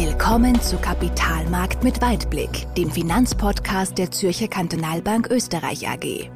[0.00, 6.30] Willkommen zu Kapitalmarkt mit Weitblick, dem Finanzpodcast der Zürcher Kantonalbank Österreich AG.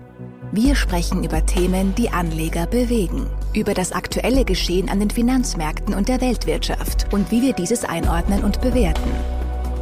[0.50, 6.08] Wir sprechen über Themen, die Anleger bewegen, über das aktuelle Geschehen an den Finanzmärkten und
[6.08, 9.08] der Weltwirtschaft und wie wir dieses einordnen und bewerten.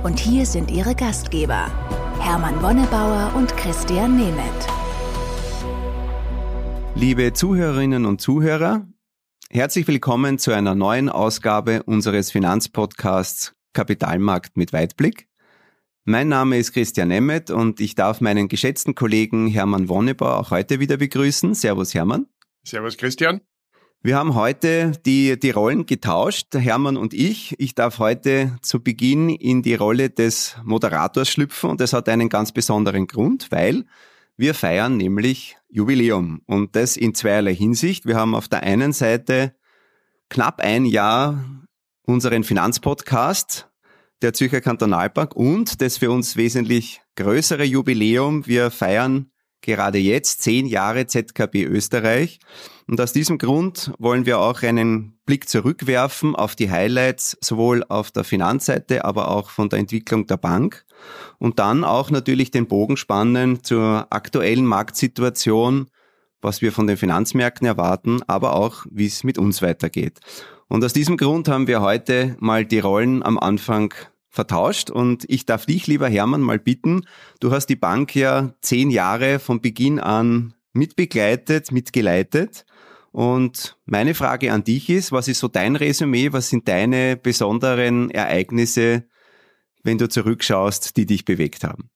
[0.02, 1.64] Und hier sind Ihre Gastgeber,
[2.20, 4.68] Hermann Wonnebauer und Christian Nemeth.
[6.94, 8.86] Liebe Zuhörerinnen und Zuhörer,
[9.48, 15.28] herzlich willkommen zu einer neuen Ausgabe unseres Finanzpodcasts Kapitalmarkt mit Weitblick.
[16.04, 20.80] Mein Name ist Christian Nemeth und ich darf meinen geschätzten Kollegen Hermann Wonnebauer auch heute
[20.80, 21.54] wieder begrüßen.
[21.54, 22.26] Servus Hermann.
[22.64, 23.40] Servus Christian.
[24.02, 27.54] Wir haben heute die, die Rollen getauscht, Hermann und ich.
[27.58, 32.30] Ich darf heute zu Beginn in die Rolle des Moderators schlüpfen und das hat einen
[32.30, 33.84] ganz besonderen Grund, weil
[34.38, 38.06] wir feiern nämlich Jubiläum und das in zweierlei Hinsicht.
[38.06, 39.54] Wir haben auf der einen Seite
[40.30, 41.44] knapp ein Jahr
[42.06, 43.69] unseren Finanzpodcast
[44.22, 48.46] der Zürcher Kantonalbank und das für uns wesentlich größere Jubiläum.
[48.46, 49.30] Wir feiern
[49.62, 52.38] gerade jetzt zehn Jahre ZKB Österreich.
[52.86, 58.10] Und aus diesem Grund wollen wir auch einen Blick zurückwerfen auf die Highlights, sowohl auf
[58.10, 60.84] der Finanzseite, aber auch von der Entwicklung der Bank.
[61.38, 65.88] Und dann auch natürlich den Bogen spannen zur aktuellen Marktsituation,
[66.42, 70.20] was wir von den Finanzmärkten erwarten, aber auch, wie es mit uns weitergeht.
[70.70, 73.92] Und aus diesem Grund haben wir heute mal die Rollen am Anfang
[74.28, 77.06] vertauscht und ich darf dich, lieber Hermann, mal bitten,
[77.40, 82.64] du hast die Bank ja zehn Jahre von Beginn an mitbegleitet, mitgeleitet.
[83.10, 88.08] Und meine Frage an dich ist, was ist so dein Resümee, was sind deine besonderen
[88.12, 89.08] Ereignisse,
[89.82, 91.90] wenn du zurückschaust, die dich bewegt haben?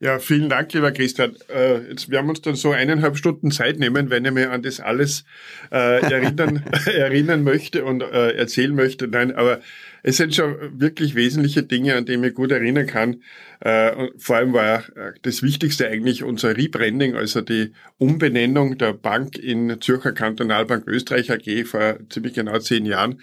[0.00, 1.34] Ja, vielen Dank, lieber Christian.
[1.52, 4.62] Äh, jetzt werden wir uns dann so eineinhalb Stunden Zeit nehmen, wenn ich mir an
[4.62, 5.24] das alles
[5.72, 9.08] äh, erinnern, erinnern möchte und äh, erzählen möchte.
[9.08, 9.60] Nein, aber
[10.04, 13.22] es sind schon wirklich wesentliche Dinge, an die ich mich gut erinnern kann.
[13.58, 19.36] Äh, vor allem war äh, das Wichtigste eigentlich unser Rebranding, also die Umbenennung der Bank
[19.36, 23.20] in Zürcher Kantonalbank Österreich AG vor ziemlich genau zehn Jahren.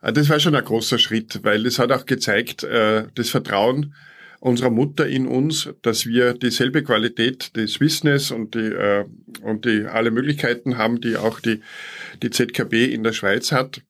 [0.00, 3.94] Äh, das war schon ein großer Schritt, weil es hat auch gezeigt, äh, das Vertrauen,
[4.40, 9.04] unserer Mutter in uns, dass wir dieselbe Qualität des Wissens und die, äh,
[9.42, 11.60] und die alle Möglichkeiten haben, die auch die,
[12.22, 13.82] die ZKB in der Schweiz hat.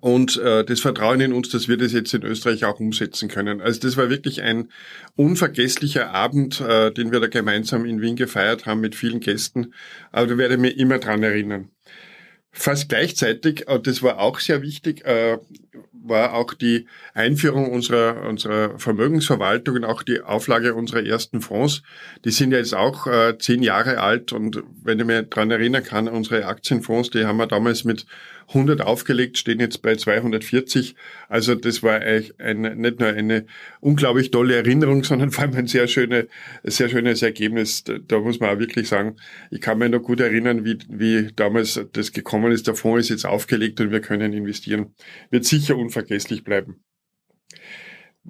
[0.00, 3.60] Und äh, das Vertrauen in uns, dass wir das jetzt in Österreich auch umsetzen können.
[3.60, 4.68] Also das war wirklich ein
[5.16, 9.72] unvergesslicher Abend, äh, den wir da gemeinsam in Wien gefeiert haben mit vielen Gästen.
[10.12, 11.70] Aber da werde ich mich immer dran erinnern.
[12.60, 15.38] Fast gleichzeitig, und das war auch sehr wichtig, äh,
[15.92, 21.82] war auch die Einführung unserer, unserer Vermögensverwaltung und auch die Auflage unserer ersten Fonds.
[22.24, 25.84] Die sind ja jetzt auch äh, zehn Jahre alt und wenn ich mich dran erinnern
[25.84, 28.06] kann, unsere Aktienfonds, die haben wir damals mit
[28.48, 30.94] 100 aufgelegt, stehen jetzt bei 240.
[31.28, 33.46] Also das war eigentlich ein, nicht nur eine
[33.80, 36.28] unglaublich tolle Erinnerung, sondern vor allem ein sehr, schöne,
[36.64, 37.84] sehr schönes Ergebnis.
[37.84, 39.16] Da muss man auch wirklich sagen,
[39.50, 42.66] ich kann mich noch gut erinnern, wie, wie damals das gekommen ist.
[42.66, 44.94] Der Fonds ist jetzt aufgelegt und wir können investieren.
[45.30, 46.82] Wird sicher unvergesslich bleiben.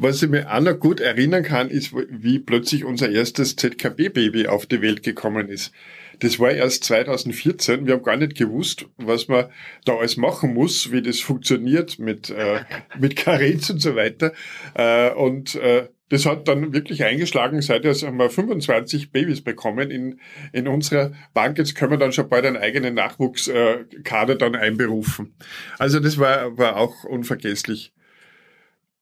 [0.01, 4.67] Was ich mir auch noch gut erinnern kann, ist, wie plötzlich unser erstes ZKB-Baby auf
[4.67, 5.73] die Welt gekommen ist.
[6.21, 7.87] Das war erst 2014.
[7.87, 9.47] Wir haben gar nicht gewusst, was man
[9.85, 12.61] da alles machen muss, wie das funktioniert mit, äh,
[12.99, 14.33] mit Karenz und so weiter.
[14.75, 17.61] Äh, und äh, das hat dann wirklich eingeschlagen.
[17.61, 20.21] Seither haben wir 25 Babys bekommen in,
[20.53, 21.59] in unserer Bank.
[21.59, 25.35] Jetzt können wir dann schon bald einen eigenen Nachwuchskader dann einberufen.
[25.79, 27.93] Also das war, war auch unvergesslich.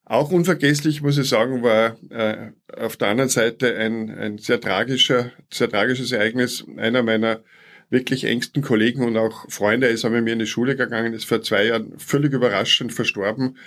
[0.08, 5.32] Auch unvergesslich, muss ich sagen, war äh, auf der anderen Seite ein, ein sehr tragischer,
[5.52, 6.64] sehr tragisches Ereignis.
[6.76, 7.42] Einer meiner
[7.90, 11.42] wirklich engsten Kollegen und auch Freunde ist mit mir in die Schule gegangen, ist vor
[11.42, 13.58] zwei Jahren völlig überraschend verstorben.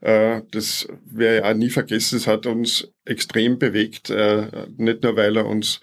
[0.00, 0.88] Äh, das
[1.18, 2.16] ich auch nie vergessen.
[2.16, 4.46] Es hat uns extrem bewegt, äh,
[4.78, 5.82] nicht nur weil er uns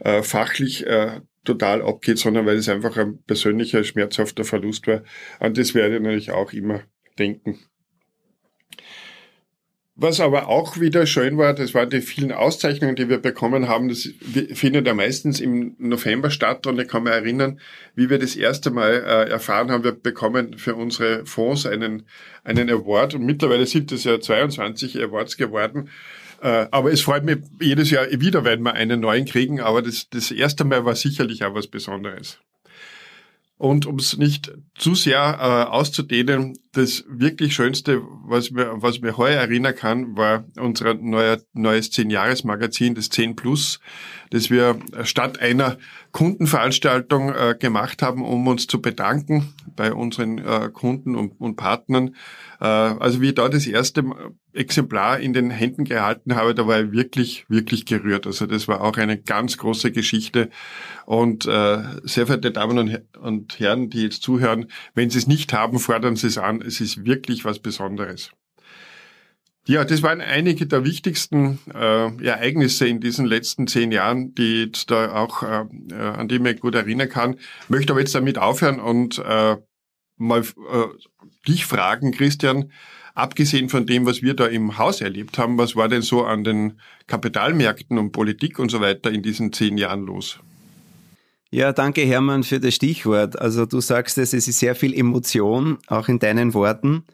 [0.00, 5.04] äh, fachlich äh, total abgeht, sondern weil es einfach ein persönlicher, schmerzhafter Verlust war.
[5.38, 6.82] An das werde ich natürlich auch immer
[7.20, 7.60] denken.
[9.96, 13.88] Was aber auch wieder schön war, das waren die vielen Auszeichnungen, die wir bekommen haben.
[13.88, 14.08] Das
[14.54, 17.60] findet ja meistens im November statt und ich kann mich erinnern,
[17.94, 22.06] wie wir das erste Mal äh, erfahren haben, wir bekommen für unsere Fonds einen,
[22.42, 25.88] einen Award und mittlerweile sind es ja 22 Awards geworden.
[26.42, 30.08] Äh, aber es freut mich jedes Jahr wieder, wenn wir einen neuen kriegen, aber das,
[30.10, 32.40] das erste Mal war sicherlich auch was Besonderes.
[33.56, 39.16] Und um es nicht zu sehr äh, auszudehnen, das wirklich Schönste, was mir, was mir
[39.16, 43.78] heuer erinnern kann, war unser neuer, neues 10-Jahres-Magazin, das 10 Plus.
[44.30, 45.78] das wir statt einer
[46.10, 52.16] Kundenveranstaltung äh, gemacht haben, um uns zu bedanken bei unseren äh, Kunden und, und Partnern.
[52.60, 54.04] Äh, also wie da das erste
[54.54, 58.26] Exemplar in den Händen gehalten habe, da war ich wirklich, wirklich gerührt.
[58.26, 60.50] Also das war auch eine ganz große Geschichte.
[61.06, 65.78] Und äh, sehr verehrte Damen und, Herren, die jetzt zuhören, wenn Sie es nicht haben,
[65.78, 66.62] fordern Sie es an.
[66.62, 68.30] Es ist wirklich was Besonderes.
[69.66, 74.90] Ja, das waren einige der wichtigsten äh, Ereignisse in diesen letzten zehn Jahren, die jetzt
[74.90, 77.36] da auch, äh, äh, an die ich mich gut erinnern kann.
[77.68, 79.56] Möchte aber jetzt damit aufhören und äh,
[80.16, 80.86] mal äh,
[81.48, 82.70] dich fragen, Christian,
[83.14, 86.44] abgesehen von dem, was wir da im Haus erlebt haben, was war denn so an
[86.44, 90.40] den Kapitalmärkten und Politik und so weiter in diesen zehn Jahren los?
[91.50, 93.38] Ja, danke Hermann für das Stichwort.
[93.38, 97.04] Also du sagst es, es ist sehr viel Emotion, auch in deinen Worten.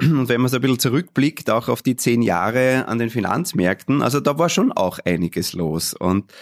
[0.00, 4.02] Und wenn man so ein bisschen zurückblickt, auch auf die zehn Jahre an den Finanzmärkten,
[4.02, 5.94] also da war schon auch einiges los.
[5.94, 6.32] Und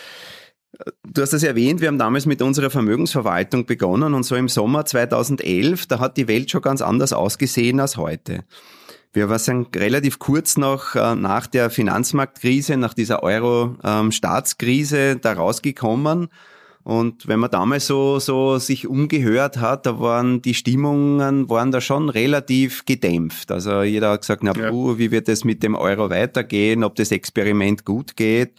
[1.06, 4.85] Du hast es erwähnt, wir haben damals mit unserer Vermögensverwaltung begonnen und so im Sommer
[4.85, 8.44] 2011, da hat die Welt schon ganz anders ausgesehen als heute.
[9.15, 16.29] Wir waren relativ kurz noch äh, nach der Finanzmarktkrise, nach dieser Euro-Staatskrise ähm, da rausgekommen
[16.88, 21.82] und wenn man damals so, so sich umgehört hat, da waren die Stimmungen waren da
[21.82, 23.53] schon relativ gedämpft.
[23.53, 27.11] Also jeder hat gesagt, na puh, wie wird es mit dem Euro weitergehen, ob das
[27.11, 28.53] Experiment gut geht.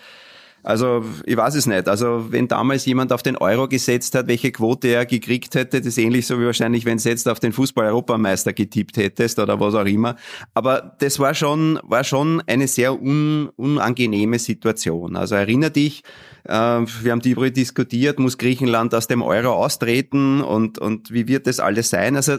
[0.64, 1.88] Also ich weiß es nicht.
[1.88, 5.88] Also wenn damals jemand auf den Euro gesetzt hat, welche Quote er gekriegt hätte, das
[5.88, 9.74] ist ähnlich so wie wahrscheinlich, wenn du jetzt auf den Fußball-Europameister getippt hättest oder was
[9.76, 10.16] auch immer.
[10.54, 15.16] Aber das war schon, war schon eine sehr un, unangenehme Situation.
[15.16, 16.04] Also erinnere dich,
[16.44, 21.48] äh, wir haben darüber diskutiert, muss Griechenland aus dem Euro austreten und, und wie wird
[21.48, 22.16] das alles sein?
[22.16, 22.38] Also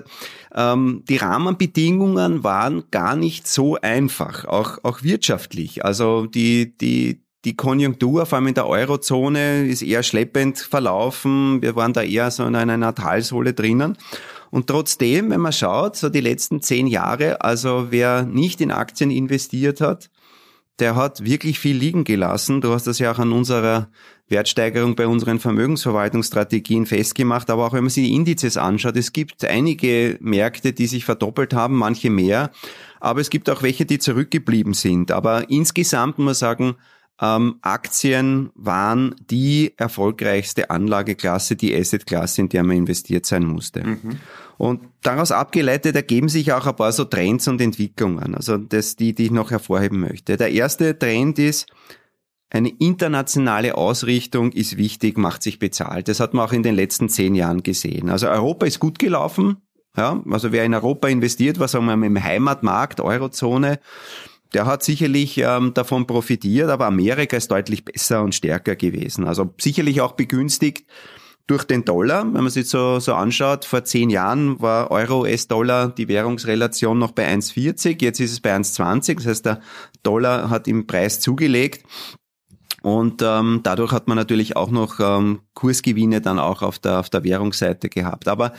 [0.55, 5.85] ähm, die Rahmenbedingungen waren gar nicht so einfach, auch, auch wirtschaftlich.
[5.85, 11.63] Also die, die, die Konjunktur, vor allem in der Eurozone, ist eher schleppend verlaufen.
[11.63, 13.97] Wir waren da eher so in einer Talsohle drinnen.
[14.51, 19.11] Und trotzdem, wenn man schaut, so die letzten zehn Jahre, also wer nicht in Aktien
[19.11, 20.11] investiert hat,
[20.81, 22.61] der hat wirklich viel liegen gelassen.
[22.61, 23.89] Du hast das ja auch an unserer
[24.29, 27.51] Wertsteigerung bei unseren Vermögensverwaltungsstrategien festgemacht.
[27.51, 31.53] Aber auch wenn man sich die Indizes anschaut, es gibt einige Märkte, die sich verdoppelt
[31.53, 32.51] haben, manche mehr.
[32.99, 35.13] Aber es gibt auch welche, die zurückgeblieben sind.
[35.13, 36.77] Aber insgesamt muss man sagen,
[37.21, 43.85] ähm, Aktien waren die erfolgreichste Anlageklasse, die Assetklasse, in der man investiert sein musste.
[43.85, 44.21] Mhm.
[44.57, 49.15] Und daraus abgeleitet ergeben sich auch ein paar so Trends und Entwicklungen, also das, die,
[49.15, 50.37] die ich noch hervorheben möchte.
[50.37, 51.67] Der erste Trend ist,
[52.51, 56.09] eine internationale Ausrichtung ist wichtig, macht sich bezahlt.
[56.09, 58.11] Das hat man auch in den letzten zehn Jahren gesehen.
[58.11, 59.59] Also Europa ist gut gelaufen.
[59.97, 63.81] Ja, also wer in Europa investiert, was sagen wir im Heimatmarkt, Eurozone,
[64.53, 69.27] der hat sicherlich ähm, davon profitiert, aber Amerika ist deutlich besser und stärker gewesen.
[69.27, 70.87] Also sicherlich auch begünstigt
[71.47, 72.25] durch den Dollar.
[72.25, 77.13] Wenn man sich so, so anschaut, vor zehn Jahren war Euro, US-Dollar die Währungsrelation noch
[77.13, 79.17] bei 1,40, jetzt ist es bei 1,20.
[79.17, 79.61] Das heißt, der
[80.03, 81.85] Dollar hat im Preis zugelegt.
[82.83, 87.11] Und ähm, dadurch hat man natürlich auch noch ähm, Kursgewinne dann auch auf der, auf
[87.11, 88.27] der Währungsseite gehabt.
[88.27, 88.53] Aber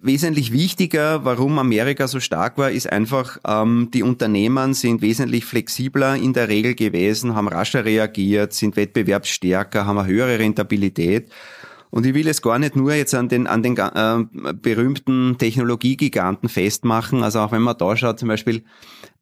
[0.00, 6.16] wesentlich wichtiger, warum Amerika so stark war, ist einfach, ähm, die Unternehmen sind wesentlich flexibler
[6.16, 11.30] in der Regel gewesen, haben rascher reagiert, sind wettbewerbsstärker, haben eine höhere Rentabilität.
[11.90, 16.48] Und ich will es gar nicht nur jetzt an den, an den äh, berühmten Technologiegiganten
[16.48, 17.22] festmachen.
[17.22, 18.64] Also auch wenn man da schaut, zum Beispiel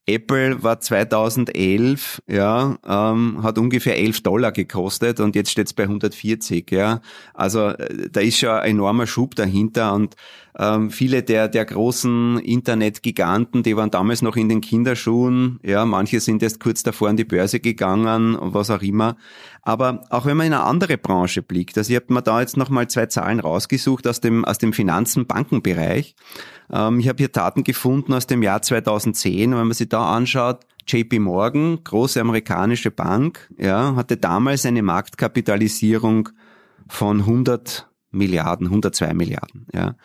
[0.07, 5.85] Apple war 2011, ja, ähm, hat ungefähr 11 Dollar gekostet und jetzt steht es bei
[5.85, 7.01] 140, ja.
[7.33, 10.15] Also äh, da ist schon ein enormer Schub dahinter und
[10.59, 16.21] ähm, viele der, der großen Internetgiganten, die waren damals noch in den Kinderschuhen, ja, manche
[16.21, 19.17] sind erst kurz davor an die Börse gegangen und was auch immer.
[19.63, 22.59] Aber auch wenn man in eine andere Branche blickt, also ich habe mir da jetzt
[22.59, 26.15] nochmal zwei Zahlen rausgesucht aus dem, aus dem Finanzen-Bankenbereich.
[26.73, 29.53] Ähm, ich habe hier Daten gefunden aus dem Jahr 2010.
[29.53, 36.29] wenn man sich da anschaut, JP Morgan, große amerikanische Bank, ja, hatte damals eine Marktkapitalisierung
[36.89, 39.97] von 100 Milliarden, 102 Milliarden, ja.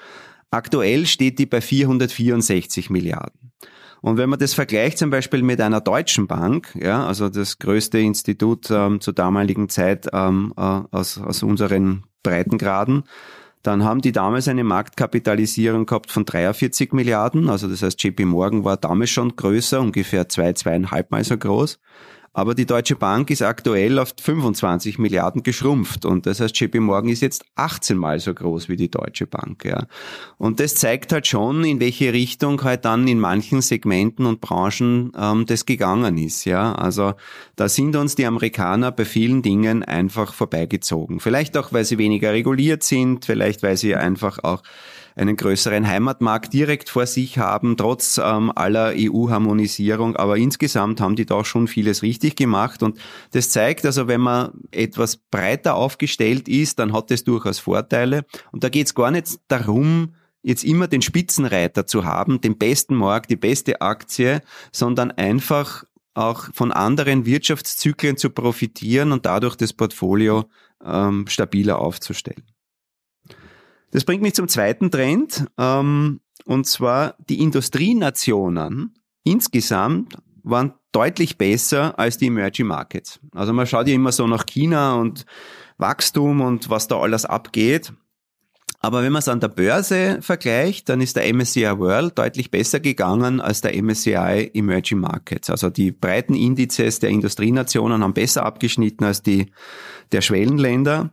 [0.51, 3.51] Aktuell steht die bei 464 Milliarden.
[4.01, 7.99] Und wenn man das vergleicht zum Beispiel mit einer deutschen Bank, ja, also das größte
[7.99, 13.03] Institut ähm, zur damaligen Zeit ähm, äh, aus, aus unseren Breitengraden,
[13.63, 17.49] dann haben die damals eine Marktkapitalisierung gehabt von 43 Milliarden.
[17.49, 21.79] Also das heißt, JP Morgan war damals schon größer, ungefähr zwei, zweieinhalb Mal so groß.
[22.39, 27.09] Aber die Deutsche Bank ist aktuell auf 25 Milliarden geschrumpft und das heißt, JP Morgan
[27.09, 29.65] ist jetzt 18 mal so groß wie die Deutsche Bank.
[29.65, 29.87] Ja.
[30.37, 35.11] Und das zeigt halt schon, in welche Richtung halt dann in manchen Segmenten und Branchen
[35.19, 36.45] ähm, das gegangen ist.
[36.45, 36.75] Ja.
[36.75, 37.13] Also
[37.57, 41.19] da sind uns die Amerikaner bei vielen Dingen einfach vorbeigezogen.
[41.19, 44.63] Vielleicht auch, weil sie weniger reguliert sind, vielleicht weil sie einfach auch
[45.19, 50.15] einen größeren Heimatmarkt direkt vor sich haben, trotz ähm, aller EU-Harmonisierung.
[50.15, 52.81] Aber insgesamt haben die da schon vieles richtig gemacht.
[52.81, 52.97] Und
[53.31, 58.25] das zeigt also, wenn man etwas breiter aufgestellt ist, dann hat es durchaus Vorteile.
[58.51, 62.95] Und da geht es gar nicht darum, jetzt immer den Spitzenreiter zu haben, den besten
[62.95, 65.83] Markt, die beste Aktie, sondern einfach
[66.13, 70.45] auch von anderen Wirtschaftszyklen zu profitieren und dadurch das Portfolio
[70.83, 72.43] ähm, stabiler aufzustellen.
[73.91, 81.97] Das bringt mich zum zweiten Trend, ähm, und zwar die Industrienationen insgesamt waren deutlich besser
[81.99, 83.19] als die Emerging Markets.
[83.33, 85.25] Also man schaut ja immer so nach China und
[85.77, 87.93] Wachstum und was da alles abgeht.
[88.81, 92.79] Aber wenn man es an der Börse vergleicht, dann ist der MSCI World deutlich besser
[92.79, 95.49] gegangen als der MSCI Emerging Markets.
[95.49, 99.51] Also die breiten Indizes der Industrienationen haben besser abgeschnitten als die
[100.13, 101.11] der Schwellenländer.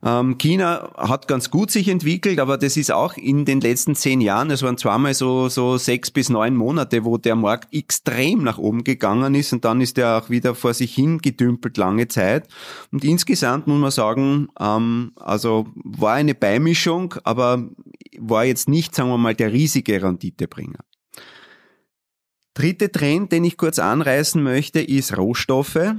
[0.00, 4.20] Ähm, China hat ganz gut sich entwickelt, aber das ist auch in den letzten zehn
[4.20, 8.58] Jahren, es waren zweimal so, so sechs bis neun Monate, wo der Markt extrem nach
[8.58, 12.46] oben gegangen ist und dann ist er auch wieder vor sich hin gedümpelt lange Zeit.
[12.92, 17.68] Und insgesamt muss man sagen, ähm, also war eine Beimischung, aber
[18.18, 20.78] war jetzt nicht, sagen wir mal, der riesige Renditebringer.
[22.54, 25.94] Dritte Trend, den ich kurz anreißen möchte, ist Rohstoffe.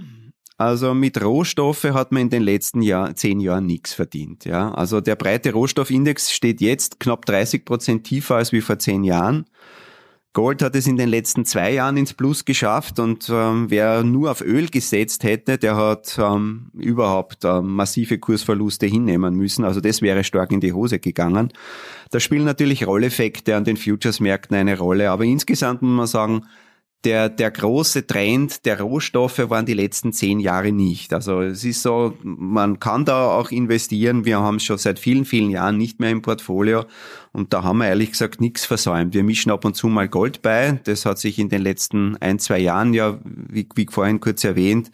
[0.59, 4.43] Also mit Rohstoffe hat man in den letzten Jahr, zehn Jahren nichts verdient.
[4.43, 4.71] Ja?
[4.73, 9.45] Also der breite Rohstoffindex steht jetzt knapp 30 Prozent tiefer als wie vor zehn Jahren.
[10.33, 14.31] Gold hat es in den letzten zwei Jahren ins Plus geschafft und ähm, wer nur
[14.31, 19.63] auf Öl gesetzt hätte, der hat ähm, überhaupt ähm, massive Kursverluste hinnehmen müssen.
[19.63, 21.53] Also das wäre stark in die Hose gegangen.
[22.11, 26.45] Da spielen natürlich Rolleffekte an den Futures-Märkten eine Rolle, aber insgesamt muss man sagen,
[27.05, 31.13] der, der große Trend der Rohstoffe waren die letzten zehn Jahre nicht.
[31.13, 34.25] Also es ist so, man kann da auch investieren.
[34.25, 36.85] Wir haben es schon seit vielen, vielen Jahren nicht mehr im Portfolio.
[37.31, 39.13] Und da haben wir ehrlich gesagt nichts versäumt.
[39.13, 40.79] Wir mischen ab und zu mal Gold bei.
[40.83, 44.91] Das hat sich in den letzten ein, zwei Jahren ja, wie, wie vorhin kurz erwähnt,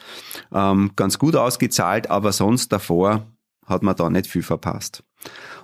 [0.54, 2.12] ähm, ganz gut ausgezahlt.
[2.12, 3.26] Aber sonst davor
[3.66, 5.04] hat man da nicht viel verpasst.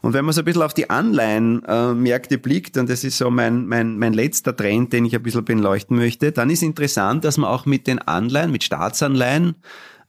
[0.02, 3.68] Und wenn man so ein bisschen auf die Anleihenmärkte blickt, und das ist so mein,
[3.68, 7.50] mein, mein letzter Trend, den ich ein bisschen beleuchten möchte, dann ist interessant, dass man
[7.50, 9.56] auch mit den Anleihen, mit Staatsanleihen,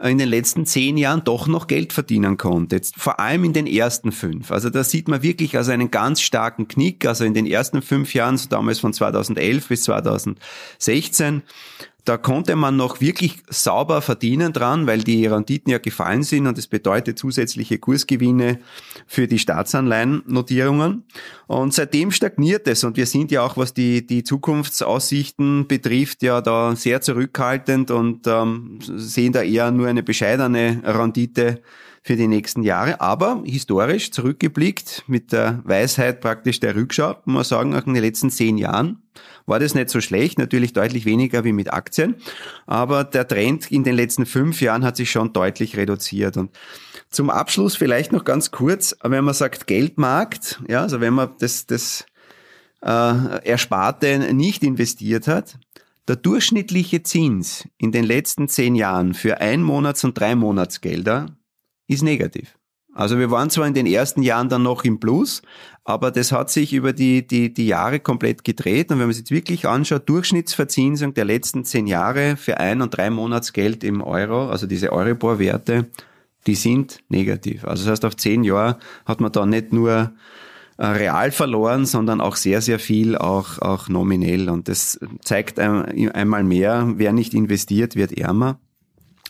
[0.03, 2.77] in den letzten zehn Jahren doch noch Geld verdienen konnte.
[2.77, 4.51] Jetzt vor allem in den ersten fünf.
[4.51, 7.07] Also da sieht man wirklich also einen ganz starken Knick.
[7.07, 11.43] Also in den ersten fünf Jahren, so damals von 2011 bis 2016,
[12.05, 16.59] da konnte man noch wirklich sauber verdienen dran, weil die Renditen ja gefallen sind und
[16.59, 18.59] das bedeutet zusätzliche Kursgewinne
[19.07, 21.05] für die Staatsanleihennotierungen.
[21.47, 26.41] Und seitdem stagniert es und wir sind ja auch, was die, die Zukunftsaussichten betrifft, ja
[26.41, 31.63] da sehr zurückhaltend und ähm, sehen da eher nur eine bescheidene Rendite
[32.03, 33.01] für die nächsten Jahre.
[33.01, 38.03] Aber historisch zurückgeblickt mit der Weisheit praktisch der Rückschau, muss man sagen, auch in den
[38.03, 39.03] letzten zehn Jahren
[39.47, 42.17] war das nicht so schlecht, natürlich deutlich weniger wie mit Aktien,
[42.67, 46.37] aber der Trend in den letzten fünf Jahren hat sich schon deutlich reduziert.
[46.37, 46.51] Und
[47.11, 51.67] zum Abschluss vielleicht noch ganz kurz, wenn man sagt Geldmarkt, ja, also wenn man das,
[51.67, 52.07] das
[52.83, 55.59] äh, Ersparte nicht investiert hat,
[56.09, 61.27] der durchschnittliche Zins in den letzten zehn Jahren für Ein-Monats- und Drei-Monatsgelder
[61.93, 62.57] ist negativ.
[62.95, 65.41] Also wir waren zwar in den ersten Jahren dann noch im Plus,
[65.85, 68.91] aber das hat sich über die, die, die Jahre komplett gedreht.
[68.91, 72.97] Und wenn man sich jetzt wirklich anschaut, Durchschnittsverzinsung der letzten zehn Jahre für ein und
[72.97, 75.87] drei Monatsgeld im Euro, also diese Euribor-Werte,
[76.47, 77.65] die sind negativ.
[77.65, 80.13] Also das heißt, auf zehn Jahre hat man da nicht nur
[80.77, 84.51] äh, real verloren, sondern auch sehr, sehr viel auch, auch nominell.
[84.51, 88.59] Und das zeigt einmal mehr, wer nicht investiert, wird ärmer.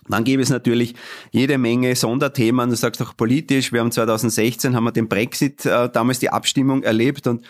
[0.08, 0.94] Dann gäbe es natürlich
[1.30, 2.70] jede Menge Sonderthemen.
[2.70, 3.72] Du sagst auch politisch.
[3.72, 7.42] Wir haben 2016 haben wir den Brexit äh, damals die Abstimmung erlebt und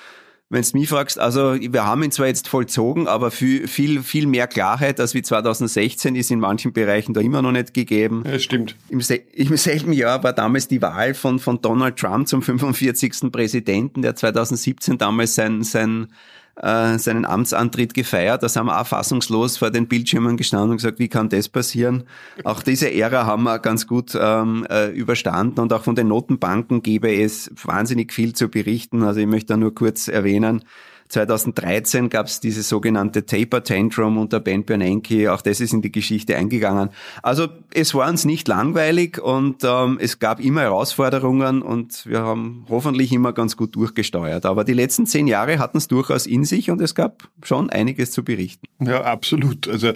[0.52, 4.26] wenn du mich fragst, also wir haben ihn zwar jetzt vollzogen, aber viel, viel, viel
[4.26, 8.23] mehr Klarheit als wie 2016 ist in manchen Bereichen da immer noch nicht gegeben.
[8.26, 8.76] Ja, stimmt.
[8.90, 9.00] Im,
[9.32, 13.32] Im, selben Jahr war damals die Wahl von, von Donald Trump zum 45.
[13.32, 16.09] Präsidenten, der 2017 damals sein, sein
[16.56, 18.42] äh, seinen Amtsantritt gefeiert.
[18.42, 22.04] Da sind wir auch fassungslos vor den Bildschirmen gestanden und gesagt, wie kann das passieren?
[22.44, 26.82] Auch diese Ära haben wir ganz gut ähm, äh, überstanden und auch von den Notenbanken
[26.82, 29.02] gäbe es wahnsinnig viel zu berichten.
[29.02, 30.64] Also ich möchte da nur kurz erwähnen,
[31.12, 35.33] 2013 gab es diese sogenannte Taper Tantrum unter Ben Bernanke.
[35.33, 36.88] Auch das ist in die Geschichte eingegangen.
[37.23, 42.64] Also es war uns nicht langweilig und ähm, es gab immer Herausforderungen und wir haben
[42.71, 44.47] hoffentlich immer ganz gut durchgesteuert.
[44.47, 48.11] Aber die letzten zehn Jahre hatten es durchaus in sich und es gab schon einiges
[48.11, 48.66] zu berichten.
[48.81, 49.69] Ja, absolut.
[49.69, 49.88] Also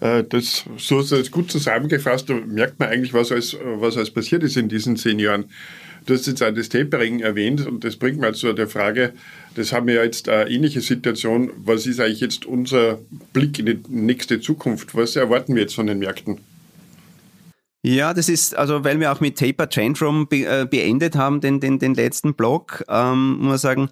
[0.00, 2.28] äh, das so ist gut zusammengefasst.
[2.28, 5.46] Da merkt man eigentlich, was alles, was alles passiert ist in diesen zehn Jahren.
[6.06, 9.14] Du hast jetzt auch das Tapering erwähnt und das bringt mir zu der Frage,
[9.54, 11.50] das haben wir ja jetzt eine ähnliche Situation.
[11.56, 12.98] Was ist eigentlich jetzt unser
[13.32, 14.94] Blick in die nächste Zukunft?
[14.94, 16.40] Was erwarten wir jetzt von den Märkten?
[17.86, 21.60] Ja, das ist, also weil wir auch mit Taper Tantrum be, äh, beendet haben, den,
[21.60, 23.90] den, den letzten Block, ähm, muss man sagen,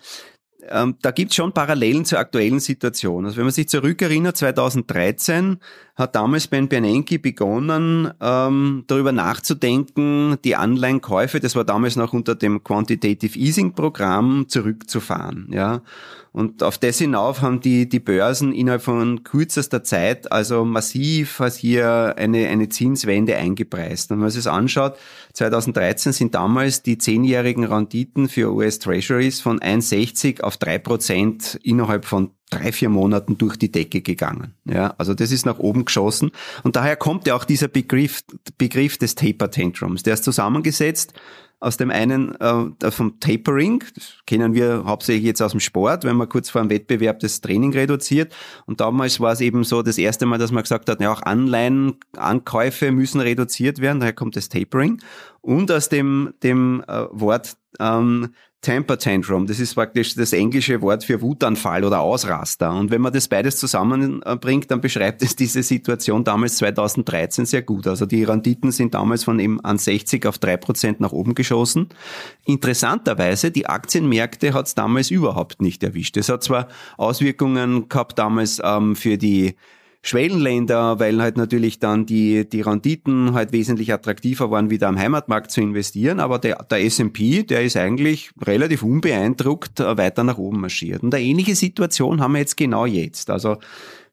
[0.69, 3.25] ähm, da gibt es schon Parallelen zur aktuellen Situation.
[3.25, 5.59] Also wenn man sich zurückerinnert, 2013
[5.97, 12.35] hat damals Ben Bernanke begonnen, ähm, darüber nachzudenken, die Anleihenkäufe, das war damals noch unter
[12.35, 15.49] dem Quantitative Easing Programm, zurückzufahren.
[15.50, 15.83] Ja.
[16.33, 21.59] Und auf das hinauf haben die, die Börsen innerhalb von kürzester Zeit also massiv als
[21.59, 24.11] hier eine, eine Zinswende eingepreist.
[24.11, 24.97] Und wenn man sich das anschaut,
[25.35, 32.04] 2013 sind damals die zehnjährigen Renditen für US Treasuries von 1,60 auf drei Prozent innerhalb
[32.04, 34.54] von drei, vier Monaten durch die Decke gegangen.
[34.64, 36.32] Ja, also das ist nach oben geschossen.
[36.62, 38.23] Und daher kommt ja auch dieser Begriff,
[38.59, 40.02] Begriff des Taper Tantrums.
[40.02, 41.14] Der ist zusammengesetzt
[41.62, 46.16] aus dem einen äh, vom Tapering, das kennen wir hauptsächlich jetzt aus dem Sport, wenn
[46.16, 48.35] man kurz vor einem Wettbewerb das Training reduziert.
[48.66, 51.23] Und damals war es eben so das erste Mal, dass man gesagt hat, ja auch
[51.23, 55.00] Anleihen, Ankäufe müssen reduziert werden, daher kommt das Tapering.
[55.40, 61.02] Und aus dem, dem äh, Wort ähm, Temper Tantrum, das ist praktisch das englische Wort
[61.02, 62.73] für Wutanfall oder Ausraster.
[62.73, 67.88] Und wenn man das beides zusammenbringt, dann beschreibt es diese Situation damals 2013 sehr gut.
[67.88, 71.88] Also die Renditen sind damals von eben an 60 auf 3 Prozent nach oben geschossen.
[72.45, 76.16] Interessanterweise, die Aktienmärkte hat es damals überhaupt nicht erwischt.
[76.16, 79.57] Es hat zwar Auswirkungen gehabt damals ähm, für die
[80.04, 85.52] Schwellenländer, weil halt natürlich dann die, die Renditen halt wesentlich attraktiver waren, wieder am Heimatmarkt
[85.52, 86.18] zu investieren.
[86.18, 91.04] Aber der, der S&P, der ist eigentlich relativ unbeeindruckt äh, weiter nach oben marschiert.
[91.04, 93.30] Und eine ähnliche Situation haben wir jetzt genau jetzt.
[93.30, 93.59] Also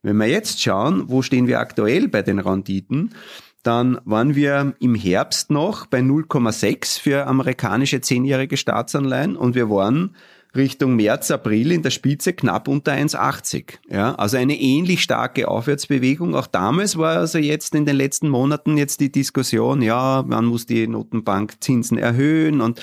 [0.04, 3.16] wenn wir jetzt schauen, wo stehen wir aktuell bei den Renditen,
[3.64, 10.16] dann waren wir im Herbst noch bei 0,6 für amerikanische zehnjährige Staatsanleihen und wir waren
[10.56, 13.76] Richtung März, April in der Spitze knapp unter 1,80.
[13.90, 16.36] Ja, also eine ähnlich starke Aufwärtsbewegung.
[16.36, 20.66] Auch damals war also jetzt in den letzten Monaten jetzt die Diskussion, ja, man muss
[20.66, 22.82] die Notenbank Zinsen erhöhen und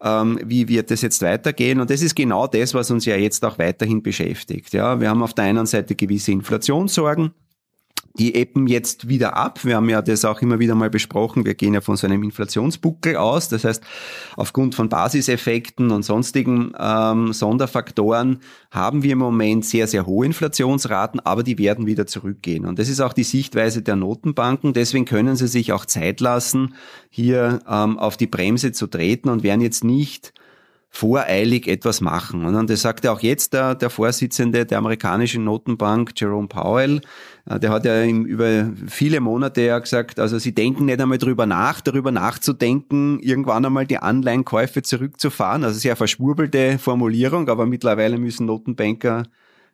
[0.00, 1.80] ähm, wie wird das jetzt weitergehen?
[1.80, 4.72] Und das ist genau das, was uns ja jetzt auch weiterhin beschäftigt.
[4.72, 7.32] Ja, wir haben auf der einen Seite gewisse Inflationssorgen.
[8.18, 9.64] Die ebben jetzt wieder ab.
[9.64, 11.44] Wir haben ja das auch immer wieder mal besprochen.
[11.44, 13.48] Wir gehen ja von so einem Inflationsbuckel aus.
[13.48, 13.82] Das heißt,
[14.36, 21.20] aufgrund von Basiseffekten und sonstigen ähm, Sonderfaktoren haben wir im Moment sehr, sehr hohe Inflationsraten,
[21.20, 22.66] aber die werden wieder zurückgehen.
[22.66, 24.72] Und das ist auch die Sichtweise der Notenbanken.
[24.72, 26.74] Deswegen können sie sich auch Zeit lassen,
[27.10, 30.32] hier ähm, auf die Bremse zu treten und werden jetzt nicht
[30.90, 32.44] voreilig etwas machen.
[32.44, 37.00] Und das sagte auch jetzt der, der Vorsitzende der amerikanischen Notenbank, Jerome Powell,
[37.46, 41.46] äh, der hat ja über viele Monate ja gesagt, also sie denken nicht einmal darüber
[41.46, 45.64] nach, darüber nachzudenken, irgendwann einmal die Anleihenkäufe zurückzufahren.
[45.64, 49.24] Also sehr verschwurbelte Formulierung, aber mittlerweile müssen Notenbanker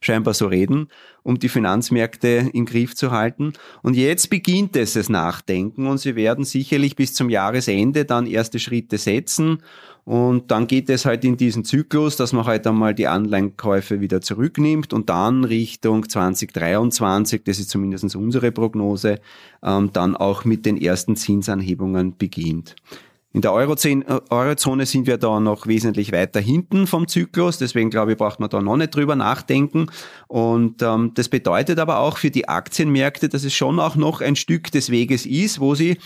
[0.04, 0.88] scheinbar so reden,
[1.22, 3.52] um die Finanzmärkte im Griff zu halten.
[3.82, 8.58] Und jetzt beginnt es das Nachdenken und sie werden sicherlich bis zum Jahresende dann erste
[8.58, 9.58] Schritte setzen
[10.04, 14.20] und dann geht es halt in diesen Zyklus, dass man halt einmal die Anleihenkäufe wieder
[14.20, 19.20] zurücknimmt und dann Richtung 2023, das ist zumindest unsere Prognose,
[19.62, 22.76] ähm, dann auch mit den ersten Zinsanhebungen beginnt.
[23.34, 28.18] In der Eurozone sind wir da noch wesentlich weiter hinten vom Zyklus, deswegen glaube ich,
[28.18, 29.88] braucht man da noch nicht drüber nachdenken.
[30.28, 34.36] Und ähm, das bedeutet aber auch für die Aktienmärkte, dass es schon auch noch ein
[34.36, 35.98] Stück des Weges ist, wo sie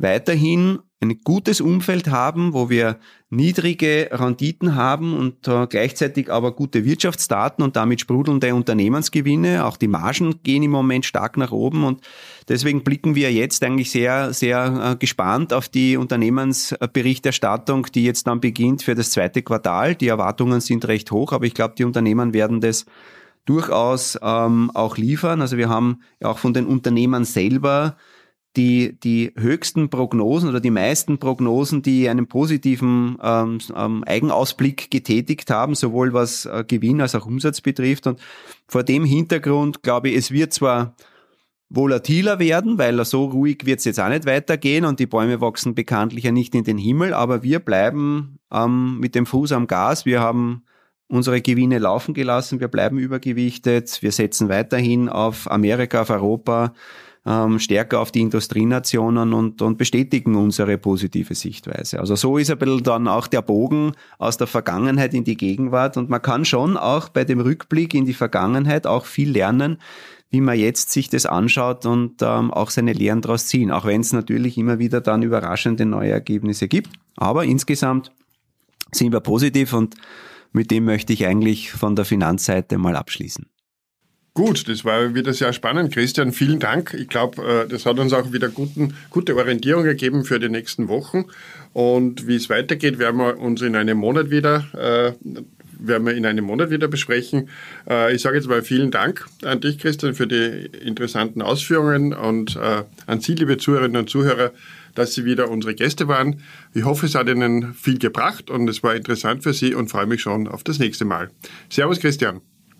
[0.00, 2.98] weiterhin ein gutes Umfeld haben, wo wir
[3.30, 9.64] niedrige Renditen haben und äh, gleichzeitig aber gute Wirtschaftsdaten und damit sprudelnde Unternehmensgewinne.
[9.64, 12.02] Auch die Margen gehen im Moment stark nach oben und
[12.48, 18.40] deswegen blicken wir jetzt eigentlich sehr, sehr äh, gespannt auf die Unternehmensberichterstattung, die jetzt dann
[18.40, 19.94] beginnt für das zweite Quartal.
[19.94, 22.84] Die Erwartungen sind recht hoch, aber ich glaube, die Unternehmen werden das
[23.46, 25.40] durchaus ähm, auch liefern.
[25.40, 27.96] Also wir haben auch von den Unternehmen selber
[28.56, 35.50] die, die höchsten Prognosen oder die meisten Prognosen, die einen positiven ähm, ähm, Eigenausblick getätigt
[35.50, 38.06] haben, sowohl was äh, Gewinn als auch Umsatz betrifft.
[38.06, 38.20] Und
[38.66, 40.96] vor dem Hintergrund glaube ich, es wird zwar
[41.68, 45.76] volatiler werden, weil so ruhig wird es jetzt auch nicht weitergehen und die Bäume wachsen
[45.76, 50.04] bekanntlich ja nicht in den Himmel, aber wir bleiben ähm, mit dem Fuß am Gas.
[50.04, 50.64] Wir haben
[51.06, 56.72] unsere Gewinne laufen gelassen, wir bleiben übergewichtet, wir setzen weiterhin auf Amerika, auf Europa,
[57.26, 62.00] ähm, stärker auf die Industrienationen und, und bestätigen unsere positive Sichtweise.
[62.00, 65.96] Also so ist ein bisschen dann auch der Bogen aus der Vergangenheit in die Gegenwart
[65.96, 69.78] und man kann schon auch bei dem Rückblick in die Vergangenheit auch viel lernen,
[70.30, 74.00] wie man jetzt sich das anschaut und ähm, auch seine Lehren daraus ziehen, auch wenn
[74.00, 76.90] es natürlich immer wieder dann überraschende neue Ergebnisse gibt.
[77.16, 78.12] Aber insgesamt
[78.92, 79.96] sind wir positiv und
[80.52, 83.46] mit dem möchte ich eigentlich von der Finanzseite mal abschließen.
[84.32, 86.32] Gut, das war wieder sehr spannend, Christian.
[86.32, 86.94] Vielen Dank.
[86.94, 90.86] Ich glaube, äh, das hat uns auch wieder guten, gute Orientierung gegeben für die nächsten
[90.86, 91.24] Wochen.
[91.72, 95.34] Und wie es weitergeht, werden wir uns in einem Monat wieder äh,
[95.82, 97.48] werden wir in einem Monat wieder besprechen.
[97.88, 102.56] Äh, ich sage jetzt mal vielen Dank an dich, Christian, für die interessanten Ausführungen und
[102.56, 104.52] an Sie, liebe Zuhörerinnen und Zuhörer,
[104.94, 106.42] dass Sie wieder unsere Gäste waren.
[106.74, 110.06] Ich hoffe, es hat Ihnen viel gebracht und es war interessant für Sie und freue
[110.06, 111.30] mich schon auf das nächste Mal.
[111.70, 112.42] Servus, Christian.